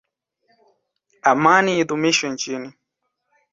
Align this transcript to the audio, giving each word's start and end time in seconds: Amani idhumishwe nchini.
Amani 1.31 1.71
idhumishwe 1.81 2.27
nchini. 2.33 2.69